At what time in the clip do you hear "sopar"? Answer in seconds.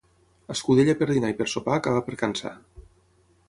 1.53-1.77